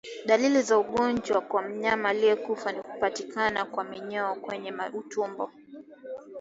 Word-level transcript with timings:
Dalili 0.25 0.61
za 0.61 0.77
ugonjwa 0.77 1.41
kwa 1.41 1.61
mnyama 1.61 2.09
aliyekufa 2.09 2.71
ni 2.71 2.81
kupatikana 2.81 3.65
kwa 3.65 3.83
minyoo 3.83 4.35
kwenye 4.35 4.73
utumbo 4.93 5.51